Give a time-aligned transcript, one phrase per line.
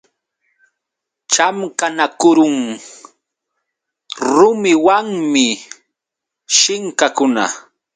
[1.33, 2.57] Chamqanakurun
[4.35, 5.45] rumiwanmi
[6.57, 7.43] shinkakuna.